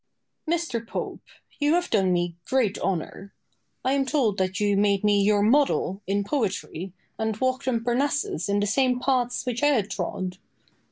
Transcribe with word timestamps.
Boileau. 0.47 0.57
Mr. 0.57 0.87
Pope, 0.87 1.21
you 1.59 1.75
have 1.75 1.91
done 1.91 2.11
me 2.11 2.35
great 2.45 2.79
honour. 2.79 3.35
I 3.85 3.93
am 3.93 4.03
told 4.03 4.39
that 4.39 4.59
you 4.59 4.75
made 4.75 5.03
me 5.03 5.21
your 5.21 5.43
model 5.43 6.01
in 6.07 6.23
poetry, 6.23 6.91
and 7.19 7.39
walked 7.39 7.67
on 7.67 7.83
Parnassus 7.83 8.49
in 8.49 8.59
the 8.59 8.65
same 8.65 8.99
paths 8.99 9.45
which 9.45 9.61
I 9.61 9.67
had 9.67 9.91
trod. 9.91 10.39